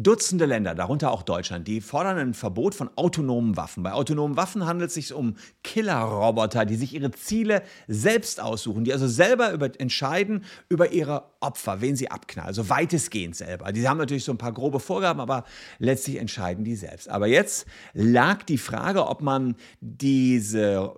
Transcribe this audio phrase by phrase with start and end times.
[0.00, 3.82] Dutzende Länder, darunter auch Deutschland, die fordern ein Verbot von autonomen Waffen.
[3.82, 8.92] Bei autonomen Waffen handelt es sich um Killerroboter, die sich ihre Ziele selbst aussuchen, die
[8.92, 13.72] also selber über, entscheiden über ihre Opfer, wen sie abknallen, also weitestgehend selber.
[13.72, 15.42] Die haben natürlich so ein paar grobe Vorgaben, aber
[15.80, 17.08] letztlich entscheiden die selbst.
[17.08, 20.94] Aber jetzt lag die Frage, ob man diese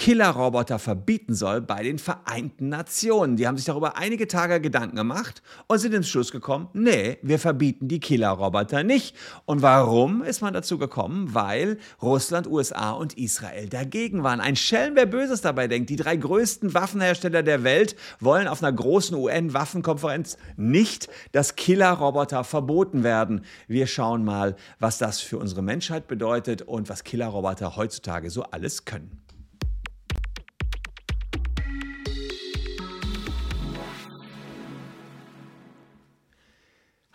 [0.00, 3.36] Killerroboter verbieten soll bei den Vereinten Nationen.
[3.36, 7.38] Die haben sich darüber einige Tage Gedanken gemacht und sind ins Schluss gekommen, nee, wir
[7.38, 9.14] verbieten die Killerroboter nicht.
[9.44, 11.34] Und warum ist man dazu gekommen?
[11.34, 14.40] Weil Russland, USA und Israel dagegen waren.
[14.40, 15.90] Ein Schelm, wer Böses dabei denkt.
[15.90, 23.04] Die drei größten Waffenhersteller der Welt wollen auf einer großen UN-Waffenkonferenz nicht, dass Killerroboter verboten
[23.04, 23.44] werden.
[23.68, 28.86] Wir schauen mal, was das für unsere Menschheit bedeutet und was Killerroboter heutzutage so alles
[28.86, 29.20] können.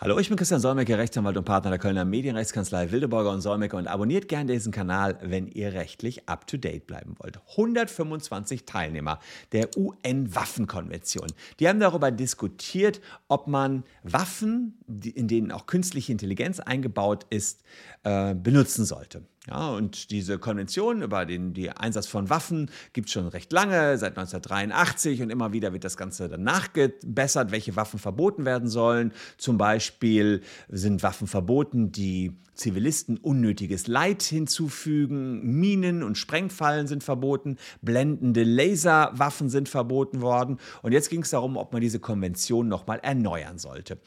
[0.05, 3.87] Hallo, ich bin Christian Solmecke, Rechtsanwalt und Partner der Kölner Medienrechtskanzlei Wildeborger und Solmecke und
[3.87, 7.39] abonniert gerne diesen Kanal, wenn ihr rechtlich up to date bleiben wollt.
[7.49, 9.19] 125 Teilnehmer
[9.51, 11.31] der UN-Waffenkonvention.
[11.59, 17.63] Die haben darüber diskutiert, ob man Waffen, in denen auch künstliche Intelligenz eingebaut ist,
[18.03, 19.23] äh, benutzen sollte.
[19.47, 23.97] Ja, und diese Konvention über den die Einsatz von Waffen gibt es schon recht lange,
[23.97, 29.13] seit 1983 und immer wieder wird das Ganze dann nachgebessert, welche Waffen verboten werden sollen.
[29.37, 37.57] Zum Beispiel sind Waffen verboten, die Zivilisten unnötiges Leid hinzufügen, Minen und Sprengfallen sind verboten,
[37.81, 42.99] blendende Laserwaffen sind verboten worden und jetzt ging es darum, ob man diese Konvention nochmal
[43.03, 43.99] erneuern sollte.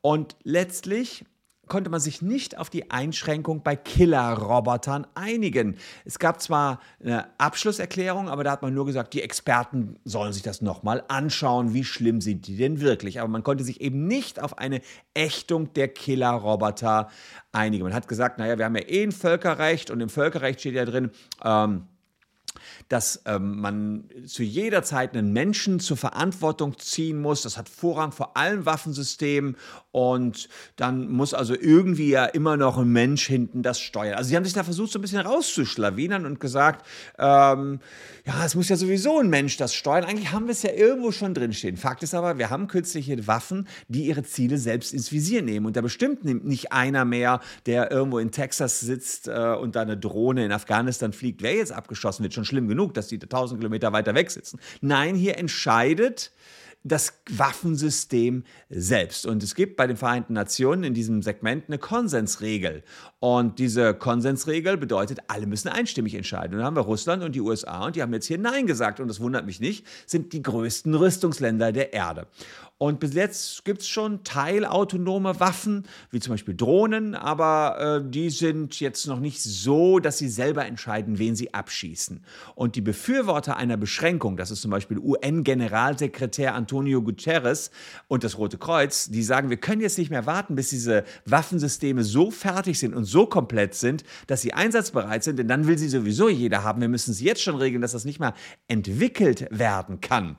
[0.00, 1.24] Und letztlich
[1.70, 5.76] konnte man sich nicht auf die Einschränkung bei Killerrobotern einigen.
[6.04, 10.42] Es gab zwar eine Abschlusserklärung, aber da hat man nur gesagt, die Experten sollen sich
[10.42, 13.20] das nochmal anschauen, wie schlimm sind die denn wirklich.
[13.20, 14.82] Aber man konnte sich eben nicht auf eine
[15.14, 17.08] Ächtung der Killerroboter
[17.52, 17.84] einigen.
[17.84, 20.84] Man hat gesagt, naja, wir haben ja eh ein Völkerrecht und im Völkerrecht steht ja
[20.84, 21.10] drin,
[21.44, 21.86] ähm,
[22.88, 27.42] dass ähm, man zu jeder Zeit einen Menschen zur Verantwortung ziehen muss.
[27.42, 29.56] Das hat Vorrang vor allen Waffensystemen
[29.92, 34.14] und dann muss also irgendwie ja immer noch ein Mensch hinten das steuern.
[34.14, 36.86] Also sie haben sich da versucht, so ein bisschen rauszuschlawinern und gesagt,
[37.18, 37.80] ähm,
[38.24, 40.04] ja, es muss ja sowieso ein Mensch das steuern.
[40.04, 41.76] Eigentlich haben wir es ja irgendwo schon drinstehen.
[41.76, 45.66] Fakt ist aber, wir haben künstliche Waffen, die ihre Ziele selbst ins Visier nehmen.
[45.66, 49.96] Und da bestimmt nicht einer mehr, der irgendwo in Texas sitzt äh, und da eine
[49.96, 52.34] Drohne in Afghanistan fliegt, wer jetzt abgeschossen wird.
[52.34, 54.58] Schon schlimm genug dass die 1000 Kilometer weiter weg sitzen.
[54.80, 56.32] Nein, hier entscheidet
[56.82, 59.26] das Waffensystem selbst.
[59.26, 62.82] Und es gibt bei den Vereinten Nationen in diesem Segment eine Konsensregel.
[63.18, 66.54] Und diese Konsensregel bedeutet, alle müssen einstimmig entscheiden.
[66.54, 68.98] Und dann haben wir Russland und die USA und die haben jetzt hier Nein gesagt.
[68.98, 72.26] Und das wundert mich nicht, sind die größten Rüstungsländer der Erde.
[72.82, 78.30] Und bis jetzt gibt es schon teilautonome Waffen, wie zum Beispiel Drohnen, aber äh, die
[78.30, 82.24] sind jetzt noch nicht so, dass sie selber entscheiden, wen sie abschießen.
[82.54, 87.70] Und die Befürworter einer Beschränkung, das ist zum Beispiel UN-Generalsekretär Antonio Guterres
[88.08, 92.02] und das Rote Kreuz, die sagen, wir können jetzt nicht mehr warten, bis diese Waffensysteme
[92.02, 95.90] so fertig sind und so komplett sind, dass sie einsatzbereit sind, denn dann will sie
[95.90, 96.80] sowieso jeder haben.
[96.80, 98.32] Wir müssen sie jetzt schon regeln, dass das nicht mehr
[98.68, 100.38] entwickelt werden kann.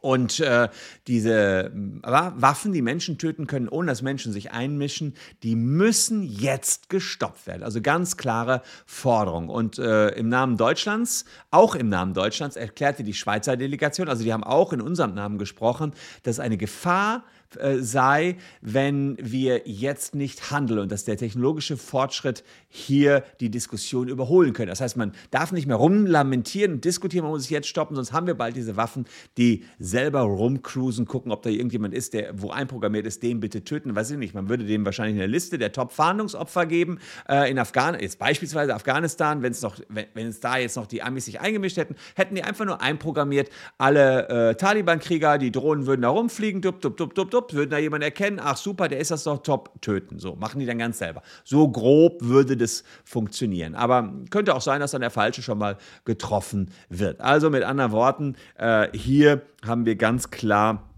[0.00, 0.68] Und äh,
[1.06, 1.70] diese
[2.02, 5.14] Waffen, die Menschen töten können, ohne dass Menschen sich einmischen,
[5.44, 7.62] die müssen jetzt gestoppt werden.
[7.62, 9.48] Also ganz klare Forderung.
[9.48, 14.32] Und äh, im Namen Deutschlands, auch im Namen Deutschlands, erklärte die Schweizer Delegation, also die
[14.32, 15.92] haben auch in unserem Namen gesprochen,
[16.24, 17.22] dass eine Gefahr
[17.56, 24.08] äh, sei, wenn wir jetzt nicht handeln und dass der technologische Fortschritt hier die Diskussion
[24.08, 24.70] überholen könnte.
[24.70, 28.12] Das heißt, man darf nicht mehr rumlamentieren und diskutieren, man muss sich jetzt stoppen, sonst
[28.12, 32.50] haben wir bald diese Waffen, die selber rumcruisen, gucken, ob da irgendjemand ist, der wo
[32.50, 33.94] einprogrammiert ist, den bitte töten.
[33.94, 34.34] Weiß ich nicht.
[34.34, 36.98] Man würde dem wahrscheinlich eine Liste der Top-Fahndungsopfer geben.
[37.28, 41.02] Äh, in Afghanistan, jetzt beispielsweise Afghanistan, wenn es noch, wenn, es da jetzt noch die
[41.02, 46.02] Amis sich eingemischt hätten, hätten die einfach nur einprogrammiert, alle äh, Taliban-Krieger, die Drohnen würden
[46.02, 49.10] da rumfliegen, dup, dup, dup, dup, dup, würden da jemand erkennen, ach super, der ist
[49.10, 50.18] das doch top, töten.
[50.18, 51.22] So, machen die dann ganz selber.
[51.44, 53.74] So grob würde das funktionieren.
[53.74, 57.20] Aber könnte auch sein, dass dann der Falsche schon mal getroffen wird.
[57.20, 60.88] Also mit anderen Worten, äh, hier haben wir ganz klar,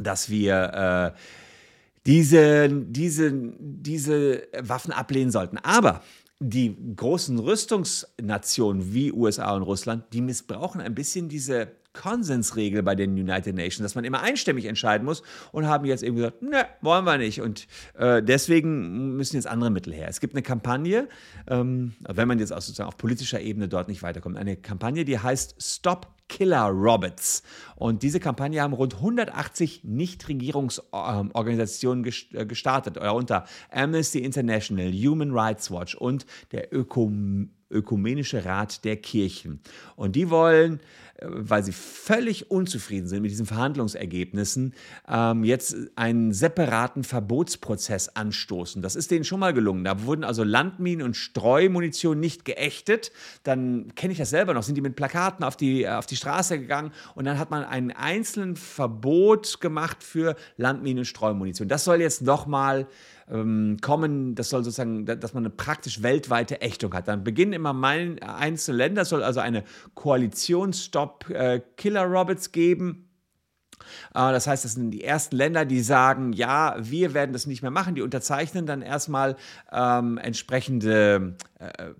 [0.00, 1.18] dass wir äh,
[2.06, 5.58] diese, diese, diese Waffen ablehnen sollten.
[5.58, 6.02] Aber
[6.40, 13.12] die großen Rüstungsnationen wie USA und Russland, die missbrauchen ein bisschen diese Konsensregel bei den
[13.12, 15.22] United Nations, dass man immer einstimmig entscheiden muss
[15.52, 17.40] und haben jetzt eben gesagt, ne, wollen wir nicht.
[17.40, 20.08] Und äh, deswegen müssen jetzt andere Mittel her.
[20.08, 21.08] Es gibt eine Kampagne,
[21.48, 25.18] ähm, wenn man jetzt auch sozusagen auf politischer Ebene dort nicht weiterkommt, eine Kampagne, die
[25.18, 27.42] heißt Stop Killer Robots.
[27.76, 35.94] Und diese Kampagne haben rund 180 Nichtregierungsorganisationen äh, gestartet, darunter Amnesty International, Human Rights Watch
[35.94, 39.60] und der Ökom Ökumenische Rat der Kirchen.
[39.96, 40.78] Und die wollen, äh,
[41.20, 44.74] weil sie völlig unzufrieden sind mit diesen Verhandlungsergebnissen,
[45.08, 48.82] ähm, jetzt einen separaten Verbotsprozess anstoßen.
[48.82, 49.84] Das ist denen schon mal gelungen.
[49.84, 53.12] Da wurden also Landminen und Streumunition nicht geächtet.
[53.42, 56.16] Dann kenne ich das selber noch, sind die mit Plakaten auf die, äh, auf die
[56.16, 61.68] Straße gegangen und dann hat man ein einzelnes Verbot gemacht für Landminen und Streumunition.
[61.68, 62.86] Das soll jetzt nochmal
[63.30, 67.08] ähm, kommen, das soll sozusagen, dass man eine praktisch weltweite Ächtung hat.
[67.08, 69.64] Dann beginnen immer einzelne Länder, es soll also eine
[71.02, 73.08] Koalition-Stop-Killer-Robots äh, geben
[74.14, 77.62] äh, das heißt, das sind die ersten Länder, die sagen, ja, wir werden das nicht
[77.62, 77.94] mehr machen.
[77.94, 79.36] Die unterzeichnen dann erstmal
[79.72, 81.36] ähm, entsprechende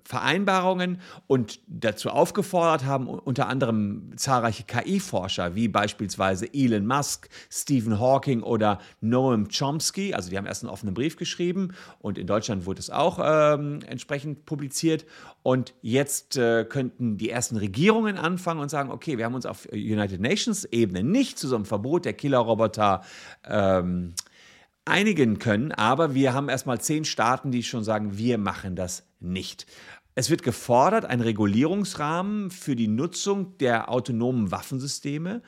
[0.05, 8.43] Vereinbarungen und dazu aufgefordert haben unter anderem zahlreiche KI-Forscher, wie beispielsweise Elon Musk, Stephen Hawking
[8.43, 10.15] oder Noam Chomsky.
[10.15, 13.81] Also die haben erst einen offenen Brief geschrieben und in Deutschland wurde es auch ähm,
[13.87, 15.07] entsprechend publiziert.
[15.43, 19.67] Und jetzt äh, könnten die ersten Regierungen anfangen und sagen, okay, wir haben uns auf
[19.73, 23.03] United Nations-Ebene nicht zu so einem Verbot der Killerroboter
[23.45, 24.15] ähm,
[24.85, 29.67] einigen können, aber wir haben erstmal zehn Staaten, die schon sagen, wir machen das nicht.
[30.15, 35.43] Es wird gefordert, ein Regulierungsrahmen für die Nutzung der autonomen Waffensysteme.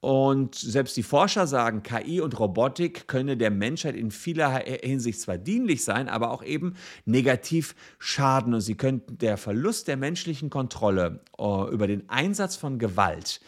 [0.00, 5.36] Und selbst die Forscher sagen, KI und Robotik könne der Menschheit in vieler Hinsicht zwar
[5.36, 8.54] dienlich sein, aber auch eben negativ schaden.
[8.54, 13.40] Und sie könnten der Verlust der menschlichen Kontrolle äh, über den Einsatz von Gewalt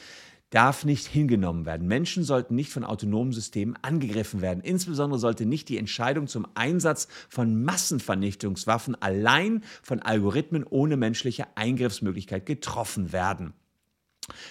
[0.52, 1.88] darf nicht hingenommen werden.
[1.88, 4.62] Menschen sollten nicht von autonomen Systemen angegriffen werden.
[4.62, 12.46] Insbesondere sollte nicht die Entscheidung zum Einsatz von Massenvernichtungswaffen allein von Algorithmen ohne menschliche Eingriffsmöglichkeit
[12.46, 13.54] getroffen werden.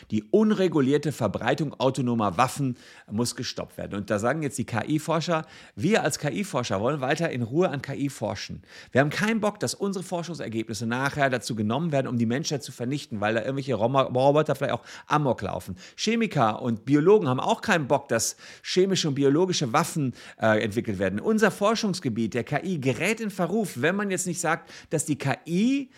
[0.09, 2.77] Die unregulierte Verbreitung autonomer Waffen
[3.09, 3.95] muss gestoppt werden.
[3.95, 5.45] Und da sagen jetzt die KI-Forscher,
[5.75, 8.63] wir als KI-Forscher wollen weiter in Ruhe an KI forschen.
[8.91, 12.73] Wir haben keinen Bock, dass unsere Forschungsergebnisse nachher dazu genommen werden, um die Menschheit zu
[12.73, 15.77] vernichten, weil da irgendwelche Roboter vielleicht auch Amok laufen.
[15.95, 21.19] Chemiker und Biologen haben auch keinen Bock, dass chemische und biologische Waffen äh, entwickelt werden.
[21.19, 25.89] Unser Forschungsgebiet der KI gerät in Verruf, wenn man jetzt nicht sagt, dass die KI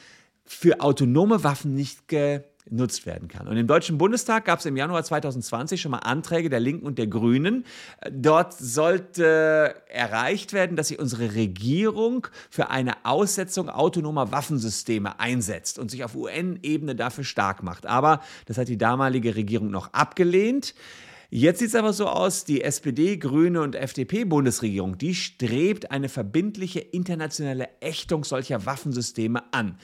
[0.46, 3.48] für autonome Waffen nicht ge genutzt werden kann.
[3.48, 6.98] Und im Deutschen Bundestag gab es im Januar 2020 schon mal Anträge der Linken und
[6.98, 7.66] der Grünen.
[8.10, 15.92] Dort sollte erreicht werden, dass sich unsere Regierung für eine Aussetzung autonomer Waffensysteme einsetzt und
[15.92, 17.86] sich auf UN-Ebene dafür stark macht.
[17.86, 20.74] Aber das hat die damalige Regierung noch abgelehnt.
[21.36, 26.80] Jetzt sieht es aber so aus, die SPD, Grüne und FDP-Bundesregierung, die strebt eine verbindliche
[26.80, 29.80] internationale Ächtung solcher Waffensysteme an.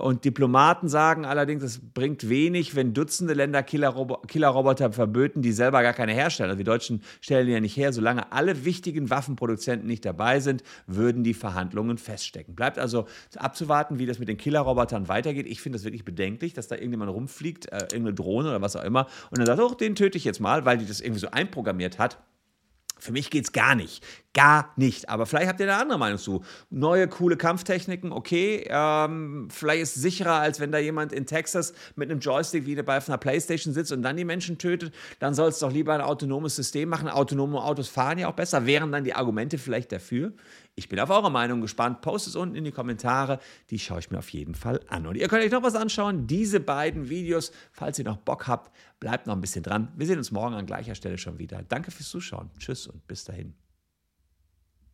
[0.00, 5.82] Und Diplomaten sagen allerdings, es bringt wenig, wenn Dutzende Länder Killerroboter Killer verböten, die selber
[5.82, 6.50] gar keine herstellen.
[6.50, 7.92] Also die Deutschen stellen die ja nicht her.
[7.92, 12.54] Solange alle wichtigen Waffenproduzenten nicht dabei sind, würden die Verhandlungen feststecken.
[12.54, 15.48] Bleibt also abzuwarten, wie das mit den Killerrobotern weitergeht.
[15.48, 18.84] Ich finde das wirklich bedenklich, dass da irgendjemand rumfliegt, äh, irgendeine Drohne oder was auch
[18.84, 21.30] immer, und dann sagt, oh, den töte ich jetzt mal, weil die das irgendwie so
[21.30, 22.18] einprogrammiert hat.
[23.02, 24.04] Für mich geht es gar nicht.
[24.32, 25.08] Gar nicht.
[25.08, 26.44] Aber vielleicht habt ihr da andere Meinung zu.
[26.70, 28.64] Neue, coole Kampftechniken, okay.
[28.68, 32.80] Ähm, vielleicht ist es sicherer, als wenn da jemand in Texas mit einem Joystick wie
[32.80, 34.94] bei einer Playstation sitzt und dann die Menschen tötet.
[35.18, 37.08] Dann soll es doch lieber ein autonomes System machen.
[37.08, 38.66] Autonome Autos fahren ja auch besser.
[38.66, 40.32] Wären dann die Argumente vielleicht dafür?
[40.74, 42.00] Ich bin auf eure Meinung gespannt.
[42.00, 43.40] Postet es unten in die Kommentare.
[43.70, 45.06] Die schaue ich mir auf jeden Fall an.
[45.06, 46.26] Und ihr könnt euch noch was anschauen.
[46.26, 49.92] Diese beiden Videos, falls ihr noch Bock habt, bleibt noch ein bisschen dran.
[49.96, 51.62] Wir sehen uns morgen an gleicher Stelle schon wieder.
[51.62, 52.50] Danke fürs Zuschauen.
[52.58, 53.54] Tschüss und bis dahin.